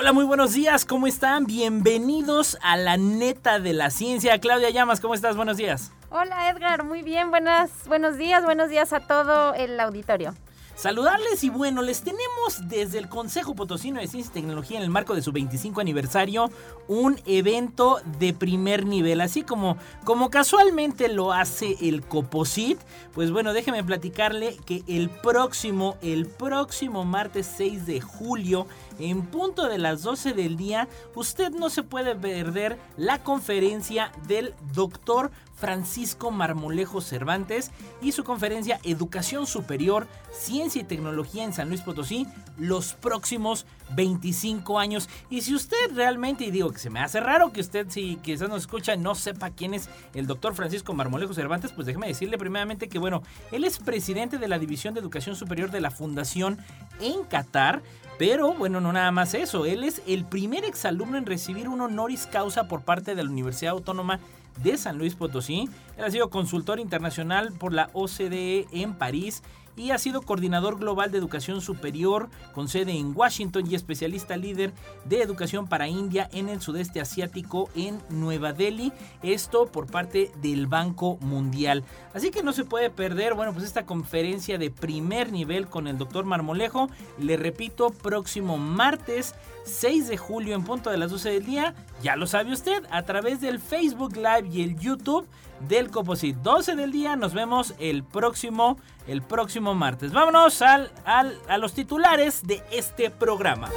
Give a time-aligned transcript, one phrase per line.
[0.00, 1.44] Hola, muy buenos días, ¿cómo están?
[1.44, 4.40] Bienvenidos a la neta de la ciencia.
[4.40, 5.36] Claudia Llamas, ¿cómo estás?
[5.36, 5.92] Buenos días.
[6.08, 10.34] Hola Edgar, muy bien, buenas, buenos días, buenos días a todo el auditorio.
[10.80, 14.88] Saludarles y bueno, les tenemos desde el Consejo Potosino de Ciencia y Tecnología en el
[14.88, 16.50] marco de su 25 aniversario
[16.88, 22.78] un evento de primer nivel, así como, como casualmente lo hace el Coposit.
[23.12, 28.66] Pues bueno, déjeme platicarle que el próximo, el próximo martes 6 de julio,
[29.00, 34.54] en punto de las 12 del día, usted no se puede perder la conferencia del
[34.74, 37.70] doctor Francisco Marmolejo Cervantes
[38.00, 42.26] y su conferencia Educación Superior, Ciencia y Tecnología en San Luis Potosí
[42.56, 45.08] los próximos 25 años.
[45.28, 48.48] Y si usted realmente, y digo que se me hace raro que usted, si quizás
[48.48, 52.88] nos escucha, no sepa quién es el doctor Francisco Marmolejo Cervantes, pues déjeme decirle primeramente
[52.88, 56.58] que, bueno, él es presidente de la División de Educación Superior de la Fundación
[57.00, 57.82] en Qatar.
[58.20, 62.26] Pero bueno, no nada más eso, él es el primer exalumno en recibir un honoris
[62.26, 64.20] causa por parte de la Universidad Autónoma
[64.62, 65.70] de San Luis Potosí.
[65.96, 69.42] Él ha sido consultor internacional por la OCDE en París
[69.76, 74.72] y ha sido coordinador global de educación superior con sede en Washington y especialista líder
[75.04, 80.66] de educación para India en el sudeste asiático en Nueva Delhi, esto por parte del
[80.66, 81.84] Banco Mundial.
[82.14, 85.98] Así que no se puede perder, bueno, pues esta conferencia de primer nivel con el
[85.98, 86.88] doctor Marmolejo,
[87.18, 92.16] le repito, próximo martes 6 de julio en punto de las 12 del día, ya
[92.16, 95.28] lo sabe usted, a través del Facebook Live y el YouTube
[95.68, 96.36] del Coposit.
[96.36, 100.12] 12 del día, nos vemos el próximo, el próximo martes.
[100.12, 103.68] Vámonos al, al, a los titulares de este programa.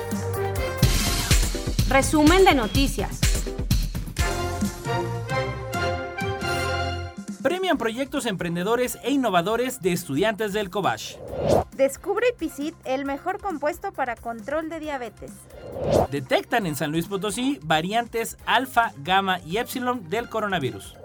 [1.90, 3.20] Resumen de noticias.
[7.42, 11.18] Premian proyectos emprendedores e innovadores de estudiantes del Cobash.
[11.76, 15.32] Descubre Ipicit el mejor compuesto para control de diabetes.
[16.12, 20.96] Detectan en San Luis Potosí variantes alfa, gamma y epsilon del coronavirus.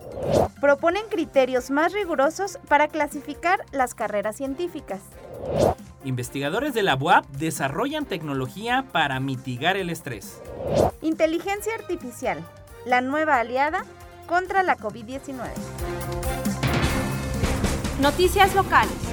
[0.60, 5.00] Proponen criterios más rigurosos para clasificar las carreras científicas.
[6.04, 10.42] Investigadores de la UAP desarrollan tecnología para mitigar el estrés.
[11.00, 12.44] Inteligencia artificial,
[12.84, 13.84] la nueva aliada
[14.26, 15.48] contra la COVID-19.
[18.00, 19.07] Noticias locales.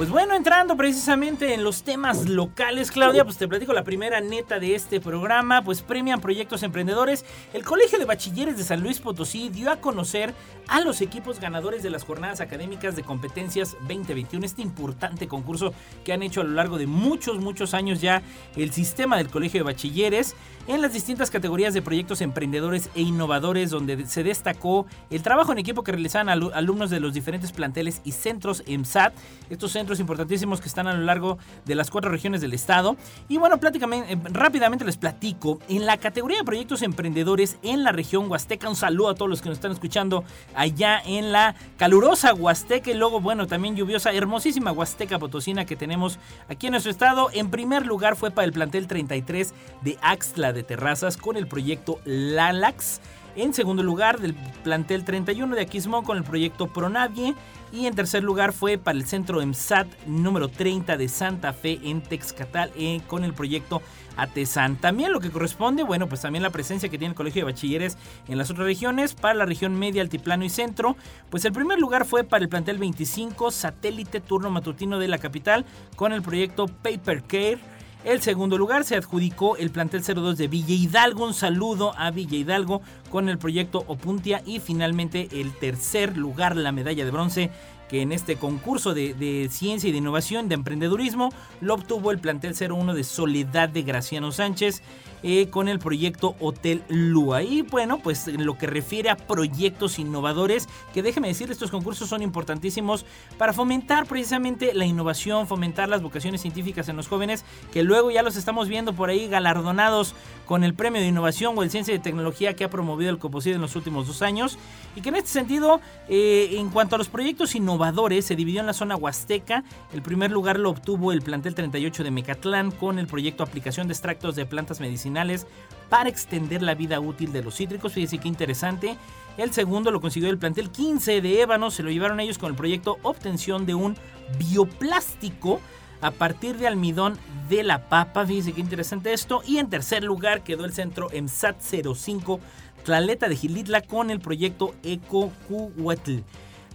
[0.00, 4.58] Pues bueno, entrando precisamente en los temas locales, Claudia, pues te platico la primera neta
[4.58, 7.22] de este programa, pues premian proyectos emprendedores.
[7.52, 10.32] El Colegio de Bachilleres de San Luis Potosí dio a conocer
[10.68, 16.14] a los equipos ganadores de las jornadas académicas de competencias 2021, este importante concurso que
[16.14, 18.22] han hecho a lo largo de muchos, muchos años ya
[18.56, 20.34] el sistema del Colegio de Bachilleres
[20.66, 25.58] en las distintas categorías de proyectos emprendedores e innovadores, donde se destacó el trabajo en
[25.58, 29.12] equipo que realizaban alumnos de los diferentes planteles y centros EMSAT,
[29.50, 32.96] estos centros importantísimos que están a lo largo de las cuatro regiones del estado.
[33.28, 38.30] Y bueno, prácticamente, rápidamente les platico, en la categoría de proyectos emprendedores en la región
[38.30, 40.22] Huasteca, un saludo a todos los que nos están escuchando
[40.54, 46.18] allá en la calurosa Huasteca y luego, bueno, también lluviosa, hermosísima Huasteca Potosina que tenemos
[46.48, 47.30] aquí en nuestro estado.
[47.32, 51.98] En primer lugar fue para el plantel 33 de Axtla de Terrazas con el proyecto
[52.04, 53.00] Lalax.
[53.36, 57.34] En segundo lugar, del plantel 31 de Aquismón con el proyecto Pronavie.
[57.72, 62.02] Y en tercer lugar fue para el centro EMSAT número 30 de Santa Fe en
[62.02, 63.80] Texcatal eh, con el proyecto
[64.16, 64.76] Atesan.
[64.76, 67.96] También lo que corresponde, bueno, pues también la presencia que tiene el Colegio de Bachilleres
[68.26, 69.14] en las otras regiones.
[69.14, 70.96] Para la región media, altiplano y centro,
[71.30, 75.64] pues el primer lugar fue para el plantel 25, satélite turno matutino de la capital
[75.94, 77.60] con el proyecto Paper Care.
[78.02, 81.26] El segundo lugar se adjudicó el plantel 02 de Villa Hidalgo.
[81.26, 82.80] Un saludo a Villa Hidalgo
[83.10, 84.42] con el proyecto Opuntia.
[84.46, 87.50] Y finalmente el tercer lugar, la medalla de bronce,
[87.90, 92.54] que en este concurso de, ciencia y de innovación de emprendedurismo lo obtuvo el plantel
[92.54, 94.82] 01 de Soledad de Graciano Sánchez.
[95.22, 97.42] eh, con el proyecto Hotel Lua.
[97.42, 102.08] Y bueno, pues en lo que refiere a proyectos innovadores, que déjeme decir, estos concursos
[102.08, 103.04] son importantísimos
[103.36, 108.22] para fomentar precisamente la innovación, fomentar las vocaciones científicas en los jóvenes, que luego ya
[108.22, 110.14] los estamos viendo por ahí galardonados
[110.46, 113.56] con el premio de innovación o el ciencia y tecnología que ha promovido el COPOSID
[113.56, 114.58] en los últimos dos años.
[114.96, 117.79] Y que en este sentido, eh, en cuanto a los proyectos innovadores,
[118.22, 119.64] se dividió en la zona huasteca.
[119.92, 123.94] El primer lugar lo obtuvo el plantel 38 de Mecatlán con el proyecto Aplicación de
[123.94, 125.46] extractos de plantas medicinales
[125.88, 127.92] para extender la vida útil de los cítricos.
[127.94, 128.96] Fíjense qué interesante.
[129.38, 131.70] El segundo lo consiguió el plantel 15 de Ébano.
[131.70, 133.96] Se lo llevaron ellos con el proyecto Obtención de un
[134.38, 135.60] bioplástico
[136.02, 137.18] a partir de almidón
[137.48, 138.26] de la papa.
[138.26, 139.42] Fíjense qué interesante esto.
[139.46, 142.40] Y en tercer lugar quedó el centro EMSAT 05
[142.84, 146.20] Tlaleta de Gilitla con el proyecto Eco Cuhuatl.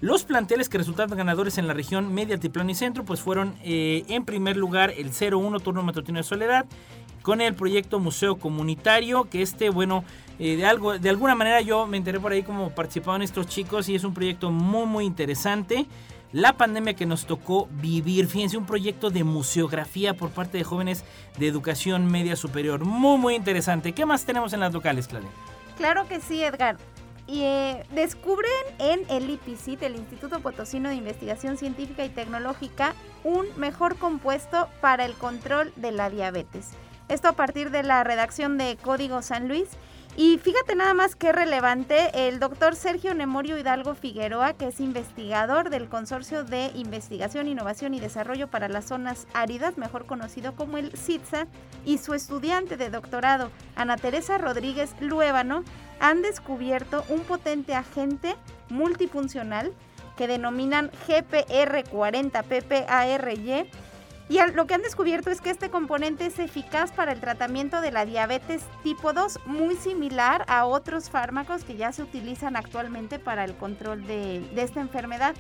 [0.02, 4.04] Los planteles que resultaron ganadores en la región media, altiplano y centro pues fueron eh,
[4.10, 6.66] en primer lugar el 01 Turno Matutino de Soledad
[7.22, 10.04] con el proyecto Museo Comunitario, que este, bueno,
[10.38, 13.90] eh, de, algo, de alguna manera yo me enteré por ahí como participaban estos chicos
[13.90, 15.88] y es un proyecto muy, muy interesante.
[16.34, 21.04] La pandemia que nos tocó vivir, fíjense, un proyecto de museografía por parte de jóvenes
[21.40, 22.84] de educación media superior.
[22.86, 23.94] Muy, muy interesante.
[23.94, 25.30] ¿Qué más tenemos en las locales, Claudia?
[25.78, 26.78] Claro que sí, Edgar.
[27.28, 32.94] Y eh, descubren en el IPCIT, el Instituto Potosino de Investigación Científica y Tecnológica,
[33.24, 36.72] un mejor compuesto para el control de la diabetes.
[37.10, 39.70] Esto a partir de la redacción de Código San Luis.
[40.18, 45.70] Y fíjate nada más qué relevante, el doctor Sergio Nemorio Hidalgo Figueroa, que es investigador
[45.70, 50.96] del Consorcio de Investigación, Innovación y Desarrollo para las Zonas Áridas, mejor conocido como el
[50.96, 51.48] CITSA,
[51.84, 55.66] y su estudiante de doctorado, Ana Teresa Rodríguez Luébano,
[56.00, 58.38] han descubierto un potente agente
[58.70, 59.74] multifuncional
[60.16, 63.70] que denominan GPR40PPARY
[64.28, 67.92] y lo que han descubierto es que este componente es eficaz para el tratamiento de
[67.92, 73.44] la diabetes tipo 2, muy similar a otros fármacos que ya se utilizan actualmente para
[73.44, 75.36] el control de, esta enfermedad.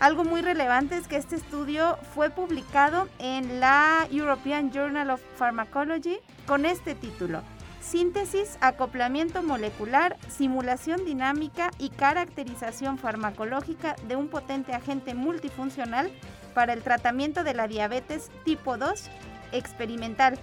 [0.00, 6.18] Algo muy relevante es que este estudio fue publicado en la European Journal of Pharmacology
[6.46, 7.42] con este título.
[7.80, 16.10] Síntesis, acoplamiento molecular, simulación dinámica y caracterización farmacológica de un potente agente multifuncional
[16.50, 19.10] para el tratamiento de la diabetes tipo 2
[19.52, 20.38] experimental.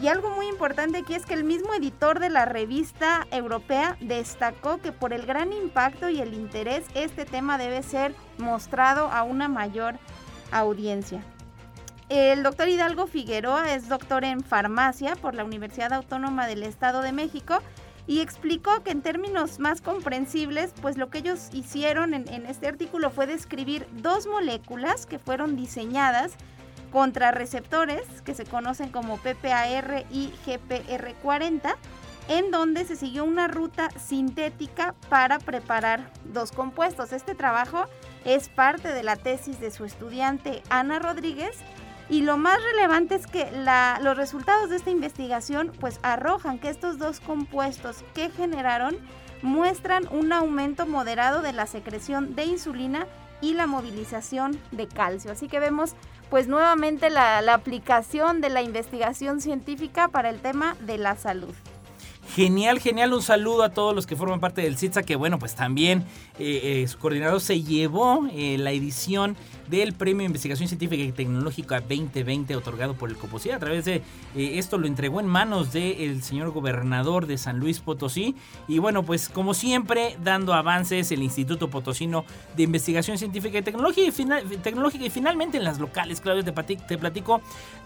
[0.00, 4.78] Y algo muy importante aquí es que el mismo editor de la revista europea destacó
[4.78, 9.46] que por el gran impacto y el interés este tema debe ser mostrado a una
[9.48, 9.94] mayor
[10.50, 11.22] audiencia.
[12.08, 17.12] El doctor Hidalgo Figueroa es doctor en farmacia por la Universidad Autónoma del Estado de
[17.12, 17.62] México
[18.06, 23.10] y explicó que en términos más comprensibles, pues lo que ellos hicieron en, este artículo
[23.10, 26.34] fue describir dos moléculas que fueron diseñadas
[26.92, 31.74] contra receptores que se conocen como PPAR y GPR40,
[32.28, 37.12] en donde se siguió una ruta sintética para preparar dos compuestos.
[37.12, 37.84] Este trabajo
[38.24, 41.56] es parte de la tesis de su estudiante Ana Rodríguez
[42.08, 43.50] y lo más relevante es que
[44.02, 48.96] los resultados de esta investigación pues arrojan que estos dos compuestos que generaron
[49.42, 53.06] muestran un aumento moderado de la secreción de insulina
[53.40, 55.32] y la movilización de calcio.
[55.32, 55.94] Así que vemos
[56.30, 61.54] pues nuevamente la aplicación de la investigación científica para el tema de la salud.
[62.34, 63.12] Genial, genial.
[63.12, 66.00] Un saludo a todos los que forman parte del CITSA, que bueno, pues también
[66.40, 69.36] eh, eh, su coordinador se llevó eh, la edición
[69.68, 73.52] del Premio de Investigación Científica y Tecnológica 2020 otorgado por el COPOSI.
[73.52, 74.02] A través de
[74.34, 78.34] esto lo entregó en manos del señor gobernador de San Luis Potosí.
[78.66, 82.24] Y bueno, pues como siempre, dando avances el Instituto Potosino
[82.56, 86.98] de Investigación Científica y Tecnológica y, tecnológica, y finalmente en las locales, Claudio, te te
[86.98, 87.40] platico,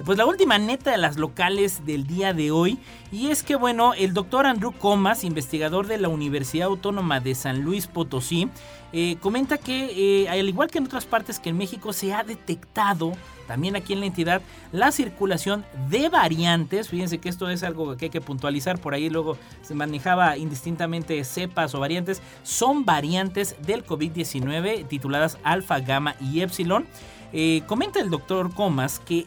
[0.05, 2.79] pues la última neta de las locales del día de hoy.
[3.13, 7.63] Y es que bueno, el doctor Andrew Comas, investigador de la Universidad Autónoma de San
[7.63, 8.49] Luis Potosí,
[8.93, 12.23] eh, comenta que, eh, al igual que en otras partes que en México, se ha
[12.25, 13.13] detectado
[13.47, 14.43] también aquí en la entidad
[14.73, 16.89] la circulación de variantes.
[16.89, 18.79] Fíjense que esto es algo que hay que puntualizar.
[18.79, 22.23] Por ahí luego se manejaba indistintamente cepas o variantes.
[22.43, 26.87] Son variantes del COVID-19 tituladas alfa, gamma y epsilon.
[27.33, 29.27] Eh, comenta el doctor Comas que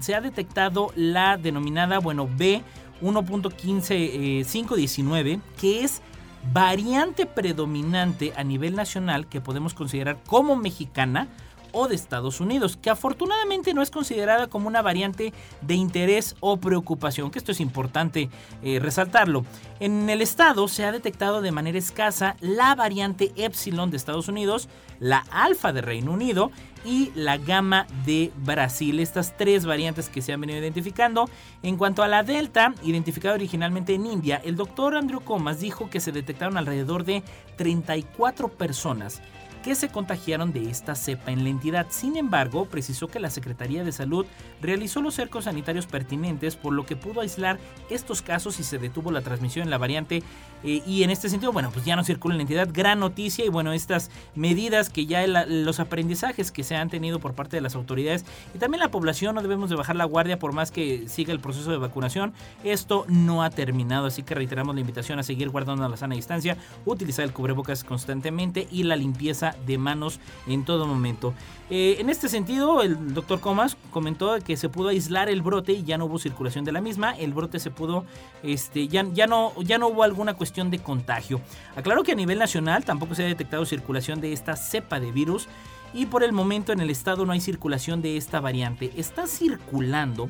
[0.00, 2.62] se ha detectado la denominada, bueno, B
[3.02, 6.02] 1.15519, eh, que es
[6.52, 11.28] variante predominante a nivel nacional que podemos considerar como mexicana
[11.72, 16.56] o de Estados Unidos, que afortunadamente no es considerada como una variante de interés o
[16.56, 18.30] preocupación, que esto es importante
[18.62, 19.44] eh, resaltarlo.
[19.80, 24.68] En el estado se ha detectado de manera escasa la variante Epsilon de Estados Unidos,
[24.98, 26.50] la alfa de Reino Unido
[26.84, 29.00] y la gama de Brasil.
[29.00, 31.28] Estas tres variantes que se han venido identificando.
[31.62, 36.00] En cuanto a la delta, identificada originalmente en India, el doctor Andrew Comas dijo que
[36.00, 37.22] se detectaron alrededor de
[37.56, 39.20] 34 personas
[39.62, 41.86] que se contagiaron de esta cepa en la entidad.
[41.90, 44.26] Sin embargo, precisó que la Secretaría de Salud
[44.60, 49.10] realizó los cercos sanitarios pertinentes, por lo que pudo aislar estos casos y se detuvo
[49.10, 50.22] la transmisión en la variante.
[50.62, 52.68] Eh, y en este sentido, bueno, pues ya no circula en la entidad.
[52.72, 57.34] Gran noticia y bueno, estas medidas que ya los aprendizajes que se han tenido por
[57.34, 58.24] parte de las autoridades
[58.54, 61.40] y también la población no debemos de bajar la guardia por más que siga el
[61.40, 62.32] proceso de vacunación.
[62.64, 66.56] Esto no ha terminado, así que reiteramos la invitación a seguir guardando la sana distancia,
[66.84, 71.34] utilizar el cubrebocas constantemente y la limpieza de manos en todo momento.
[71.70, 75.84] Eh, en este sentido, el doctor Comas comentó que se pudo aislar el brote y
[75.84, 77.12] ya no hubo circulación de la misma.
[77.12, 78.04] El brote se pudo,
[78.42, 81.40] este, ya, no, ya no hubo alguna cuestión de contagio.
[81.76, 85.46] Aclaro que a nivel nacional tampoco se ha detectado circulación de esta cepa de virus
[85.94, 88.92] y por el momento en el estado no hay circulación de esta variante.
[88.96, 90.28] Está circulando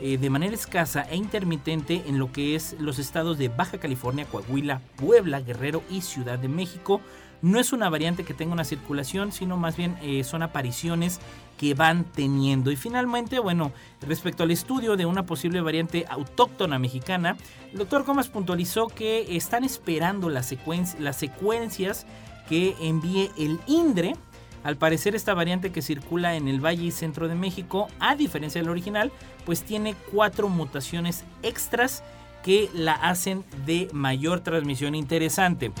[0.00, 4.24] eh, de manera escasa e intermitente en lo que es los estados de Baja California,
[4.24, 7.00] Coahuila, Puebla, Guerrero y Ciudad de México
[7.42, 11.20] no es una variante que tenga una circulación, sino más bien eh, son apariciones
[11.58, 12.70] que van teniendo.
[12.70, 17.36] Y finalmente, bueno, respecto al estudio de una posible variante autóctona mexicana,
[17.72, 20.54] el doctor Comas puntualizó que están esperando las,
[20.98, 22.06] las secuencias
[22.48, 24.16] que envíe el INDRE.
[24.62, 28.60] Al parecer esta variante que circula en el Valle y Centro de México, a diferencia
[28.60, 29.10] del original,
[29.46, 32.02] pues tiene cuatro mutaciones extras
[32.42, 35.72] que la hacen de mayor transmisión interesante.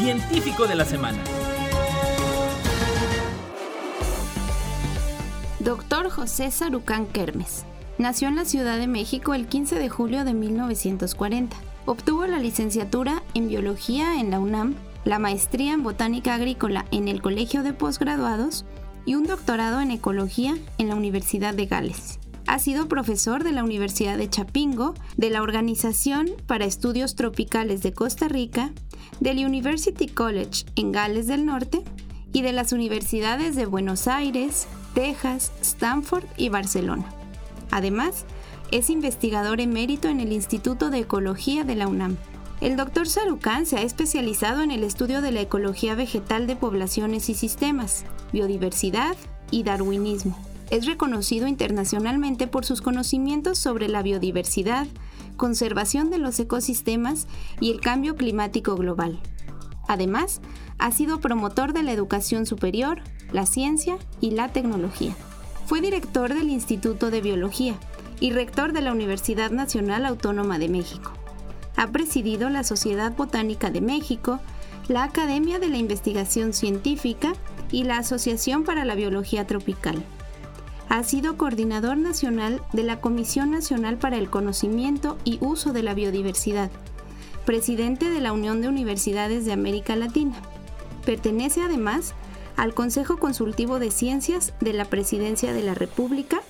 [0.00, 1.18] Científico de la Semana.
[5.58, 7.66] Doctor José Sarucán Kermes.
[7.98, 11.54] Nació en la Ciudad de México el 15 de julio de 1940.
[11.84, 17.20] Obtuvo la licenciatura en Biología en la UNAM, la maestría en Botánica Agrícola en el
[17.20, 18.64] Colegio de Postgraduados
[19.04, 22.19] y un doctorado en Ecología en la Universidad de Gales.
[22.50, 27.92] Ha sido profesor de la Universidad de Chapingo, de la Organización para Estudios Tropicales de
[27.92, 28.72] Costa Rica
[29.20, 31.84] del University College en Gales del Norte
[32.32, 37.04] y de las universidades de Buenos Aires, Texas, Stanford y Barcelona.
[37.70, 38.24] Además,
[38.72, 42.16] es investigador emérito en el Instituto de Ecología de la UNAM.
[42.60, 47.28] El doctor Sarucán se ha especializado en el estudio de la ecología vegetal de poblaciones
[47.28, 49.16] y sistemas, biodiversidad
[49.52, 50.49] y darwinismo.
[50.70, 54.86] Es reconocido internacionalmente por sus conocimientos sobre la biodiversidad,
[55.36, 57.26] conservación de los ecosistemas
[57.58, 59.18] y el cambio climático global.
[59.88, 60.40] Además,
[60.78, 65.16] ha sido promotor de la educación superior, la ciencia y la tecnología.
[65.66, 67.74] Fue director del Instituto de Biología
[68.20, 71.12] y rector de la Universidad Nacional Autónoma de México.
[71.74, 74.38] Ha presidido la Sociedad Botánica de México,
[74.86, 77.32] la Academia de la Investigación Científica
[77.72, 80.04] y la Asociación para la Biología Tropical
[80.90, 85.94] ha sido coordinador nacional de la Comisión Nacional para el Conocimiento y Uso de la
[85.94, 86.68] Biodiversidad,
[87.46, 90.34] presidente de la Unión de Universidades de América Latina.
[91.06, 92.14] Pertenece además
[92.56, 96.42] al Consejo Consultivo de Ciencias de la Presidencia de la República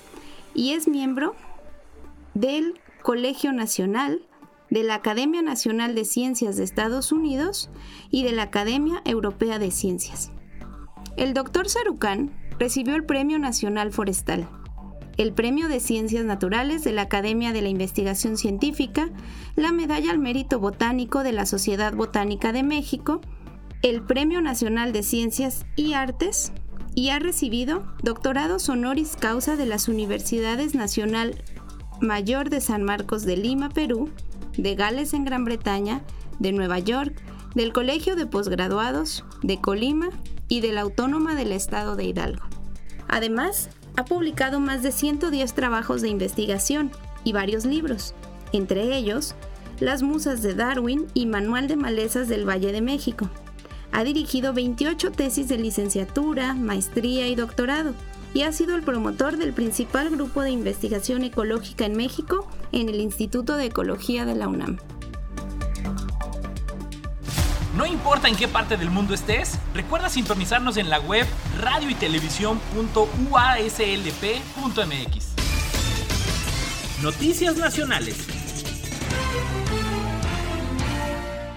[0.55, 1.35] y es miembro
[2.33, 4.23] del Colegio Nacional,
[4.71, 7.69] de la Academia Nacional de Ciencias de Estados Unidos
[8.09, 10.31] y de la Academia Europea de Ciencias.
[11.15, 14.47] El doctor Sarucán recibió el Premio Nacional Forestal,
[15.17, 19.09] el Premio de Ciencias Naturales de la Academia de la Investigación Científica,
[19.55, 23.19] la Medalla al Mérito Botánico de la Sociedad Botánica de México,
[23.81, 26.53] el Premio Nacional de Ciencias y Artes
[26.93, 31.43] y ha recibido doctorados honoris causa de las Universidades Nacional
[31.99, 34.11] Mayor de San Marcos de Lima, Perú,
[34.55, 36.03] de Gales en Gran Bretaña,
[36.37, 37.23] de Nueva York,
[37.55, 40.09] del Colegio de Posgraduados, de Colima
[40.51, 42.43] y de la Autónoma del Estado de Hidalgo.
[43.07, 46.91] Además, ha publicado más de 110 trabajos de investigación
[47.23, 48.13] y varios libros,
[48.51, 49.33] entre ellos
[49.79, 53.29] Las Musas de Darwin y Manual de Malezas del Valle de México.
[53.93, 57.93] Ha dirigido 28 tesis de licenciatura, maestría y doctorado
[58.33, 62.99] y ha sido el promotor del principal grupo de investigación ecológica en México en el
[62.99, 64.79] Instituto de Ecología de la UNAM.
[67.81, 71.25] No importa en qué parte del mundo estés, recuerda sintonizarnos en la web
[71.59, 71.95] radio y
[77.01, 78.27] Noticias Nacionales.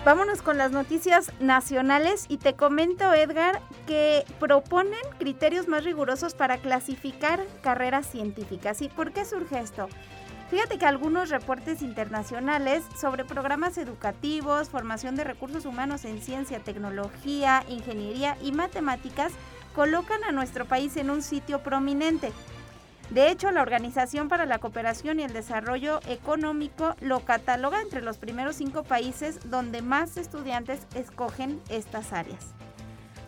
[0.06, 6.56] Vámonos con las noticias nacionales y te comento, Edgar, que proponen criterios más rigurosos para
[6.56, 8.80] clasificar carreras científicas.
[8.80, 9.90] ¿Y por qué surge esto?
[10.50, 17.64] Fíjate que algunos reportes internacionales sobre programas educativos, formación de recursos humanos en ciencia, tecnología,
[17.68, 19.32] ingeniería y matemáticas
[19.74, 22.30] colocan a nuestro país en un sitio prominente.
[23.10, 28.18] De hecho, la Organización para la Cooperación y el Desarrollo Económico lo cataloga entre los
[28.18, 32.54] primeros cinco países donde más estudiantes escogen estas áreas.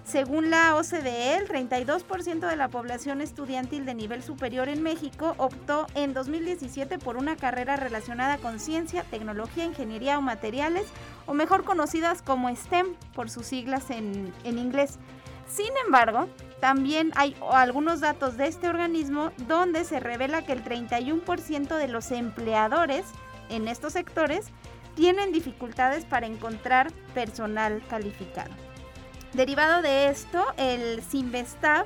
[0.07, 5.89] Según la OCDE, el 32% de la población estudiantil de nivel superior en México optó
[5.97, 10.85] en 2017 por una carrera relacionada con ciencia, tecnología, ingeniería o materiales,
[11.27, 15.01] o mejor conocidas como STEM por sus siglas en, en inglés.
[15.49, 16.29] Sin embargo,
[16.61, 22.13] también hay algunos datos de este organismo donde se revela que el 31% de los
[22.13, 23.07] empleadores
[23.49, 24.47] en estos sectores
[24.95, 28.66] tienen dificultades para encontrar personal calificado.
[29.37, 31.85] Derivado de esto, el Sinvestav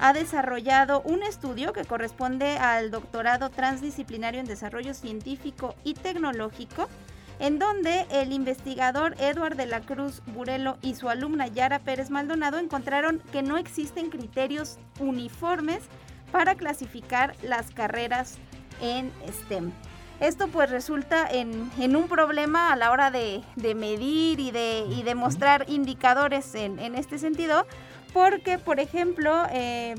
[0.00, 6.88] ha desarrollado un estudio que corresponde al doctorado transdisciplinario en desarrollo científico y tecnológico
[7.38, 12.58] en donde el investigador Edward de la Cruz Burelo y su alumna Yara Pérez Maldonado
[12.58, 15.82] encontraron que no existen criterios uniformes
[16.32, 18.38] para clasificar las carreras
[18.80, 19.70] en STEM.
[20.20, 23.42] Esto pues resulta en, un problema a la hora de,
[23.74, 27.66] medir y de, y mostrar indicadores en, este sentido,
[28.12, 29.94] porque por ejemplo eh,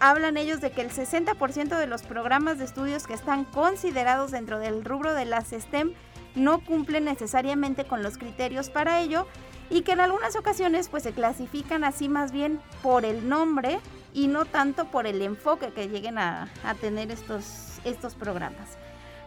[0.00, 4.58] hablan ellos de que el 60% de los programas de estudios que están considerados dentro
[4.58, 5.94] del rubro de las STEM
[6.34, 9.26] no cumplen necesariamente con los criterios para ello
[9.70, 13.80] y que en algunas ocasiones pues se clasifican así más bien por el nombre
[14.12, 16.50] y no tanto por el enfoque que lleguen a,
[16.82, 18.76] tener estos, estos programas.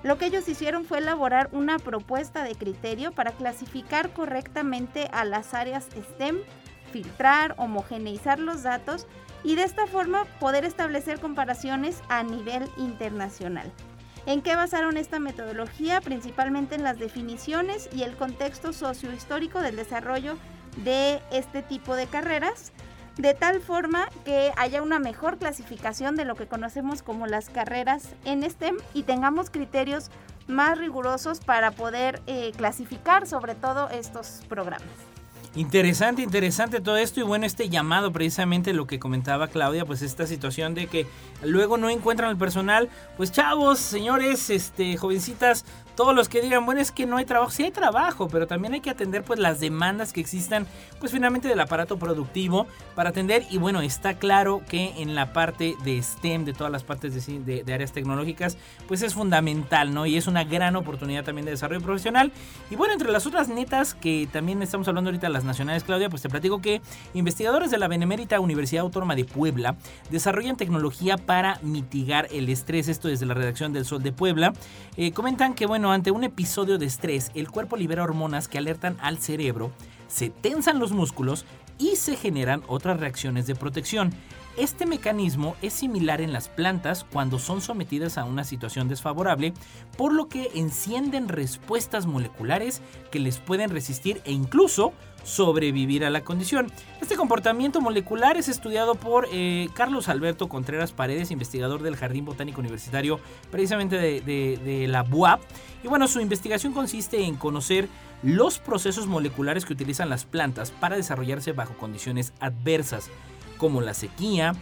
[0.04, 5.54] Lo que ellos hicieron fue elaborar una propuesta de criterio para clasificar correctamente a las
[5.54, 6.38] áreas STEM,
[6.92, 9.08] filtrar, homogeneizar los datos
[9.44, 13.72] y de esta forma poder establecer comparaciones a nivel internacional.
[14.26, 16.02] ¿En qué basaron esta metodología?
[16.02, 20.38] Principalmente en las definiciones y el contexto sociohistórico del desarrollo
[20.84, 22.72] de este tipo de carreras,
[23.18, 28.10] de tal forma que haya una mejor clasificación de lo que conocemos como las carreras
[28.26, 30.12] en STEM y tengamos criterios
[30.48, 35.07] más rigurosos para poder eh, clasificar sobre todo estos programas.
[35.56, 40.28] Interesante, interesante todo esto y bueno, este llamado precisamente lo que comentaba Claudia, pues esta
[40.28, 41.08] situación de que
[41.44, 45.66] luego no encuentran el personal, pues chavos, señores, este, jovencitas,
[45.98, 48.76] todos los que digan, bueno, es que no hay trabajo, sí hay trabajo, pero también
[48.76, 50.68] hay que atender pues las demandas que existan
[51.00, 55.76] pues finalmente del aparato productivo para atender y bueno, está claro que en la parte
[55.84, 60.06] de STEM, de todas las partes de, de, áreas tecnológicas, pues es fundamental, ¿no?
[60.06, 62.32] Y es una gran oportunidad también de desarrollo profesional.
[62.70, 66.24] Y bueno, entre las otras netas que también estamos hablando ahorita, las nacionales, Claudia, pues
[66.24, 66.82] te platico que
[67.14, 69.76] investigadores de la Benemérita Universidad Autónoma de Puebla
[70.10, 74.54] desarrollan tecnología para mitigar el estrés, esto desde la redacción del Sol de Puebla.
[74.96, 78.98] Eh, comentan que bueno, ante un episodio de estrés, el cuerpo libera hormonas que alertan
[79.00, 79.72] al cerebro,
[80.08, 81.46] se tensan los músculos
[81.78, 84.14] y se generan otras reacciones de protección.
[84.58, 89.54] Este mecanismo es similar en las plantas cuando son sometidas a una situación desfavorable,
[89.98, 94.94] por lo que encienden respuestas moleculares que les pueden resistir e incluso
[95.24, 96.72] sobrevivir a la condición.
[97.02, 102.60] Este comportamiento molecular es estudiado por eh, Carlos Alberto Contreras Paredes, investigador del Jardín Botánico
[102.60, 103.20] Universitario,
[103.52, 105.40] precisamente de, de la BUAP.
[105.84, 107.90] Y bueno, su investigación consiste en conocer
[108.24, 113.12] los procesos moleculares que utilizan las plantas para desarrollarse bajo condiciones adversas
[113.58, 114.54] como la sequía,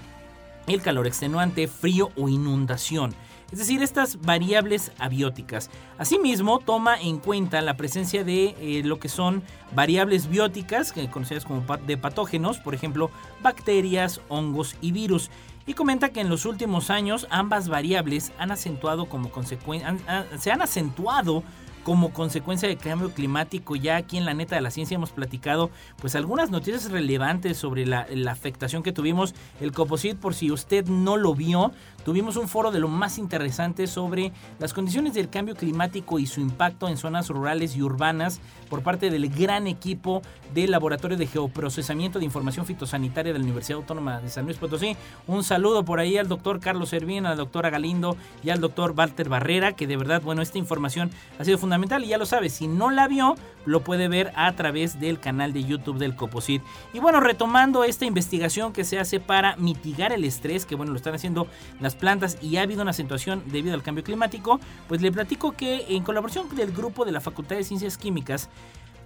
[0.68, 3.14] el calor extenuante, frío o inundación.
[3.52, 5.70] Es decir, estas variables abióticas.
[5.98, 11.64] Asimismo, toma en cuenta la presencia de eh, lo que son variables bióticas, conocidas como
[11.86, 13.12] de patógenos, por ejemplo,
[13.44, 15.30] bacterias, hongos y virus.
[15.68, 19.96] Y comenta que en los últimos años ambas variables han acentuado como consecuencia,
[20.40, 21.44] se han acentuado
[21.86, 23.76] como consecuencia del cambio climático.
[23.76, 25.70] Ya aquí en la neta de la ciencia hemos platicado
[26.02, 31.16] pues algunas noticias relevantes sobre la, afectación que tuvimos el Coposit por si usted no
[31.16, 31.72] lo vio.
[32.04, 36.42] Tuvimos un foro de lo más interesante sobre las condiciones del cambio climático y su
[36.42, 42.18] impacto en zonas rurales y urbanas por parte del gran equipo del Laboratorio de Geoprocesamiento
[42.18, 44.98] de Información Fitosanitaria de la Universidad Autónoma de San Luis Potosí.
[45.28, 48.94] Un saludo por ahí al doctor Carlos Servín, a la doctora Galindo y al doctor
[48.98, 52.50] Walter Barrera, que de verdad, bueno, esta información ha sido fundamental y ya lo sabe,
[52.50, 53.36] si no la vio,
[53.66, 56.62] lo puede ver a través del canal de YouTube del Coposit.
[56.94, 60.98] Y bueno, retomando esta investigación que se hace para mitigar el estrés, que bueno, lo
[60.98, 61.48] están haciendo
[61.80, 65.86] las plantas y ha habido una acentuación debido al cambio climático, pues le platico que
[65.90, 68.50] en colaboración del grupo de la Facultad de Ciencias Químicas,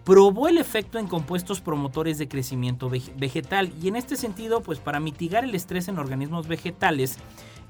[0.04, 5.00] probó el efecto en compuestos promotores de crecimiento vegetal y en este sentido, pues para
[5.00, 7.18] mitigar el estrés en organismos vegetales,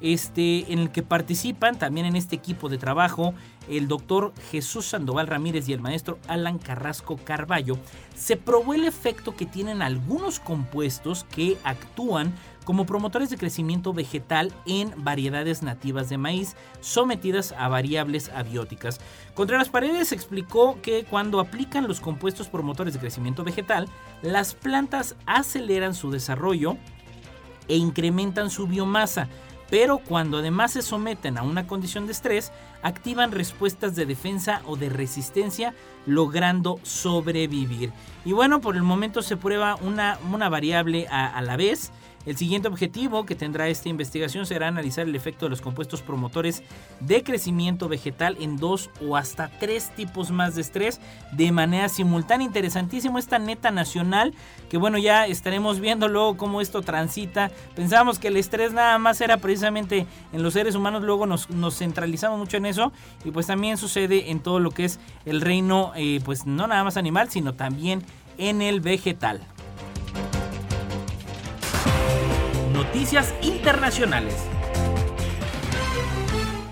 [0.01, 3.33] este, en el que participan también en este equipo de trabajo
[3.69, 7.77] el doctor Jesús Sandoval Ramírez y el maestro Alan Carrasco Carballo,
[8.15, 12.33] se probó el efecto que tienen algunos compuestos que actúan
[12.65, 18.99] como promotores de crecimiento vegetal en variedades nativas de maíz sometidas a variables abióticas.
[19.33, 23.87] Contreras Paredes explicó que cuando aplican los compuestos promotores de crecimiento vegetal,
[24.21, 26.77] las plantas aceleran su desarrollo
[27.67, 29.29] e incrementan su biomasa
[29.69, 32.51] pero cuando además se someten a una condición de estrés,
[32.81, 35.73] activan respuestas de defensa o de resistencia,
[36.05, 37.91] logrando sobrevivir.
[38.25, 41.91] Y bueno, por el momento se prueba una, una variable a, a la vez
[42.29, 46.61] el siguiente objetivo que tendrá esta investigación será analizar el efecto de los compuestos promotores
[46.99, 52.45] de crecimiento vegetal en dos o hasta tres tipos más de estrés de manera simultánea.
[52.45, 54.35] Interesantísimo esta neta nacional
[54.69, 57.49] que bueno ya estaremos viendo luego cómo esto transita.
[57.75, 61.79] Pensábamos que el estrés nada más era precisamente en los seres humanos, luego nos, nos
[61.79, 62.91] centralizamos mucho en eso
[63.25, 66.83] y pues también sucede en todo lo que es el reino eh, pues no nada
[66.83, 68.03] más animal sino también
[68.37, 69.41] en el vegetal.
[72.79, 74.33] Noticias internacionales.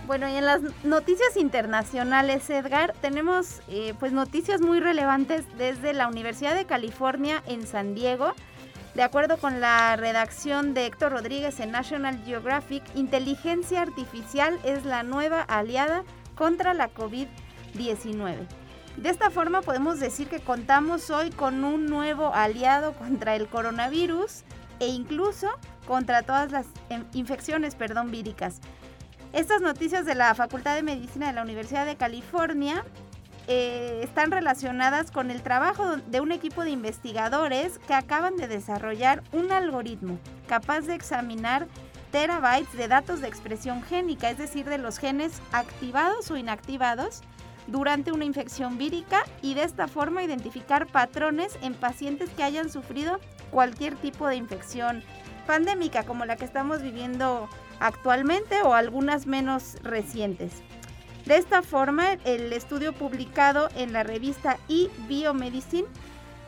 [0.06, 6.08] Bueno, y en las noticias internacionales, Edgar, tenemos eh, pues noticias muy relevantes desde la
[6.08, 8.34] Universidad de California en San Diego.
[8.96, 15.04] De acuerdo con la redacción de Héctor Rodríguez en National Geographic, inteligencia artificial es la
[15.04, 18.48] nueva aliada contra la COVID-19.
[18.96, 24.46] De esta forma podemos decir que contamos hoy con un nuevo aliado contra el coronavirus
[24.80, 25.48] e incluso
[25.88, 26.66] contra todas las
[27.14, 28.60] infecciones perdón, víricas.
[29.34, 32.84] Estas noticias de la Facultad de Medicina de la Universidad de California
[33.48, 39.24] eh, están relacionadas con el trabajo de un equipo de investigadores que acaban de desarrollar
[39.32, 41.68] un algoritmo capaz de examinar
[42.12, 47.22] terabytes de datos de expresión génica, es decir, de los genes activados o inactivados
[47.68, 53.20] durante una infección vírica y de esta forma identificar patrones en pacientes que hayan sufrido
[53.52, 55.04] cualquier tipo de infección
[55.46, 60.52] pandémica como la que estamos viviendo actualmente o algunas menos recientes.
[61.26, 65.88] De esta forma, el estudio publicado en la revista eBiomedicine,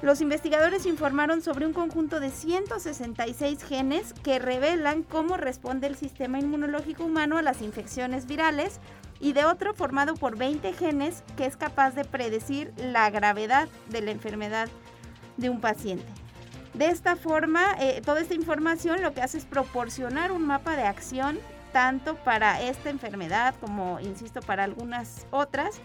[0.01, 6.39] los investigadores informaron sobre un conjunto de 166 genes que revelan cómo responde el sistema
[6.39, 8.79] inmunológico humano a las infecciones virales
[9.19, 14.01] y de otro formado por 20 genes que es capaz de predecir la gravedad de
[14.01, 14.69] la enfermedad
[15.35, 16.05] de un paciente.
[16.73, 20.83] De esta forma, eh, toda esta información lo que hace es proporcionar un mapa de
[20.83, 21.39] acción
[21.71, 25.79] tanto para esta enfermedad como, insisto, para algunas otras.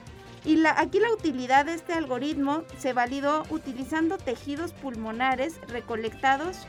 [0.44, 6.66] Y aquí la utilidad de este algoritmo se validó utilizando tejidos pulmonares recolectados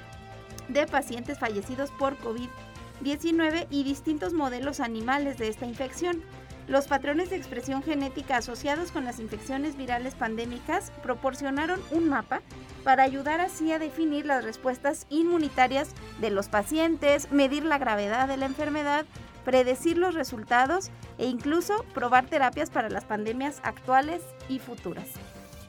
[0.69, 6.23] de pacientes fallecidos por COVID-19 y distintos modelos animales de esta infección.
[6.67, 12.41] Los patrones de expresión genética asociados con las infecciones virales pandémicas proporcionaron un mapa
[12.85, 15.89] para ayudar así a definir las respuestas inmunitarias
[16.21, 19.05] de los pacientes, medir la gravedad de la enfermedad,
[19.43, 25.07] predecir los resultados e incluso probar terapias para las pandemias actuales y futuras.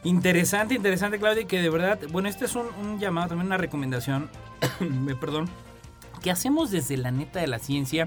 [0.04, 4.28] Interesante, interesante Claudia, que de verdad, bueno, este es un, llamado, también una recomendación,
[5.20, 5.48] perdón,
[6.22, 8.06] que hacemos desde la neta de la ciencia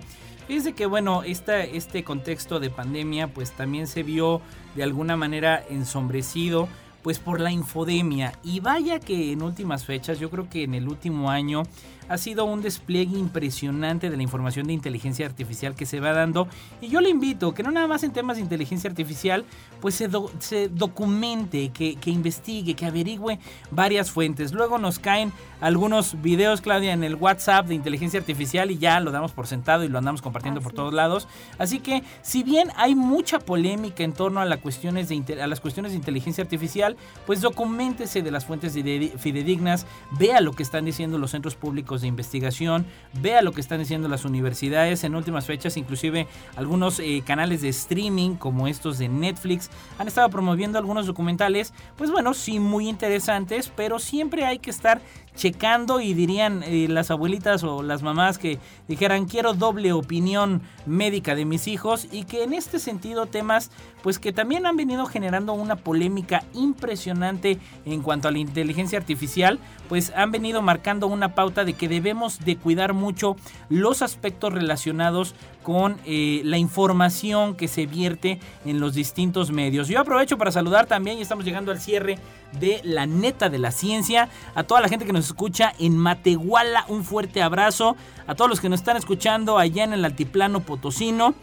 [0.50, 4.42] Fíjense que bueno, esta, este contexto de pandemia pues también se vio
[4.74, 6.68] de alguna manera ensombrecido
[7.02, 8.34] pues por la infodemia.
[8.44, 11.64] Y vaya que en últimas fechas yo creo que en el último año
[12.10, 16.48] ha sido un despliegue impresionante de la información de inteligencia artificial que se va dando.
[16.82, 19.46] Y yo le invito que no nada más en temas de inteligencia artificial,
[19.80, 23.40] pues se, se documente, que, que, investigue, que averigüe
[23.72, 24.52] varias fuentes.
[24.52, 29.12] Luego nos caen algunos videos, Claudia, en el WhatsApp de inteligencia artificial y ya lo
[29.12, 31.28] damos por sentado y lo andamos compartiendo por todos lados.
[31.58, 35.60] Así que, si bien hay mucha polémica en torno a, las cuestiones de, a las
[35.60, 39.86] cuestiones de inteligencia artificial, pues documentese de las fuentes fidedignas,
[40.18, 42.86] vea lo que están diciendo los centros públicos de investigación,
[43.22, 45.04] vea lo que están diciendo las universidades.
[45.04, 50.30] En últimas fechas, inclusive algunos eh, canales de streaming como estos de Netflix han estado
[50.30, 55.02] promoviendo algunos documentales, pues bueno, sí muy interesantes, pero siempre hay que estar
[55.36, 61.36] checando y dirían eh, las abuelitas o las mamás que dijeran quiero doble opinión médica
[61.36, 65.54] de mis hijos y que en este sentido temas pues que también han venido generando
[65.54, 71.64] una polémica impresionante en cuanto a la inteligencia artificial pues han venido marcando una pauta
[71.64, 73.36] de que debemos de cuidar mucho
[73.70, 79.88] los aspectos relacionados con eh, la información que se vierte en los distintos medios.
[79.88, 82.18] Yo aprovecho para saludar también y estamos llegando al cierre
[82.54, 84.30] de la neta de la ciencia.
[84.56, 87.96] A toda la gente que nos escucha en Matehuala, un fuerte abrazo.
[88.28, 91.34] A todos los que nos están escuchando allá en el altiplano potosino.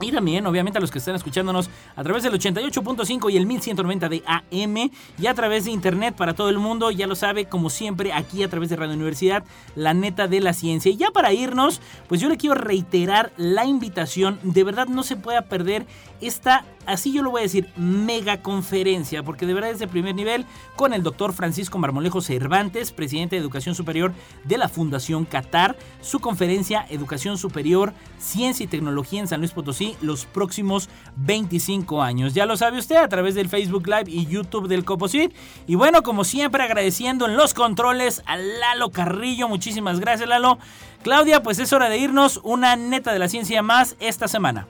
[0.00, 4.08] Y también, obviamente, a los que están escuchándonos a través del 88.5 y el 1190
[4.10, 7.70] de AM y a través de internet para todo el mundo, ya lo sabe, como
[7.70, 9.42] siempre, aquí a través de Radio Universidad,
[9.74, 10.92] la neta de la ciencia.
[10.92, 15.16] Y ya para irnos, pues yo le quiero reiterar la invitación, de verdad no se
[15.16, 15.86] pueda perder
[16.20, 20.14] esta, así yo lo voy a decir, mega conferencia, porque de verdad es de primer
[20.14, 20.46] nivel,
[20.76, 24.12] con el doctor Francisco Marmolejo Cervantes, presidente de Educación Superior
[24.44, 29.96] de la Fundación Qatar, su conferencia Educación Superior, Ciencia y Tecnología en San Luis Potosí,
[30.00, 32.34] los próximos 25 años.
[32.34, 35.34] Ya lo sabe usted a través del Facebook Live y YouTube del Coposit.
[35.66, 39.48] Y bueno, como siempre, agradeciendo en los controles a Lalo Carrillo.
[39.48, 40.58] Muchísimas gracias, Lalo.
[41.02, 42.40] Claudia, pues es hora de irnos.
[42.42, 44.66] Una neta de la ciencia más esta semana.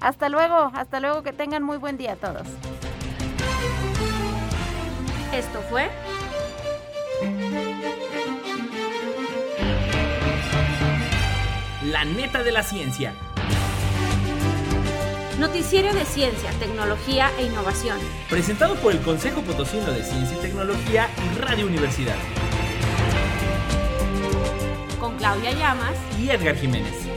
[0.00, 2.46] Hasta luego, hasta luego, que tengan muy buen día a todos.
[5.32, 5.90] Esto fue
[11.90, 13.14] La neta de la ciencia.
[15.38, 17.98] Noticiero de Ciencia, Tecnología e Innovación.
[18.28, 22.16] Presentado por el Consejo Potosino de Ciencia y Tecnología y Radio Universidad.
[24.98, 27.15] Con Claudia Llamas Y Edgar Jiménez.